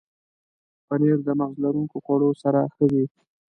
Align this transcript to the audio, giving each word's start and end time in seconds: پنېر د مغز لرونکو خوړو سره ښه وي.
پنېر 0.87 1.17
د 1.27 1.29
مغز 1.39 1.57
لرونکو 1.63 1.97
خوړو 2.05 2.29
سره 2.43 2.59
ښه 2.73 2.85
وي. 2.91 3.05